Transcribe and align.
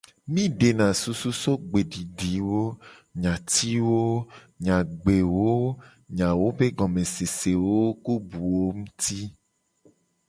Mi 0.35 0.43
dena 0.61 0.85
susu 1.01 1.31
so 1.41 1.51
gbedidiwo, 1.67 2.61
nyatiwo 3.21 4.01
nyagbewo, 4.63 5.51
nyawo 6.15 6.45
be 6.57 6.65
gomesese, 6.77 7.51
ku 8.03 8.13
buwo 8.29 8.63
nguti. 8.79 9.19